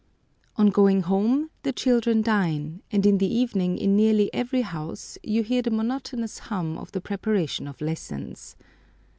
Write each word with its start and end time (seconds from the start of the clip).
On 0.55 0.71
going 0.71 1.01
home 1.01 1.51
the 1.61 1.71
children 1.71 2.23
dine, 2.23 2.81
and 2.91 3.05
in 3.05 3.19
the 3.19 3.31
evening 3.31 3.77
in 3.77 3.95
nearly 3.95 4.33
every 4.33 4.63
house 4.63 5.19
you 5.21 5.43
hear 5.43 5.61
the 5.61 5.69
monotonous 5.69 6.39
hum 6.49 6.75
of 6.75 6.91
the 6.91 7.01
preparation 7.01 7.67
of 7.67 7.79
lessons. 7.81 8.55